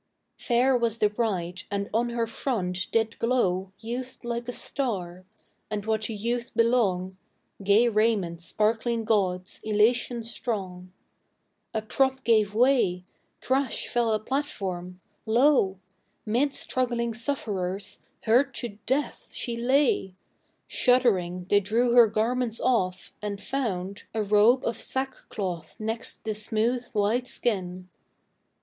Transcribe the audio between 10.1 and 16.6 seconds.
strong. A prop gave way! crash fell a platform! Lo, Mid